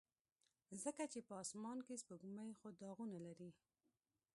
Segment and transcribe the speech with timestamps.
[0.83, 3.49] ځکه چې په اسمان کې سپوږمۍ خو داغونه لري.